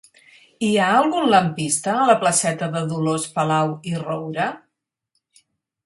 [0.67, 4.49] Hi ha algun lampista a la placeta de Dolors Palau i Roura?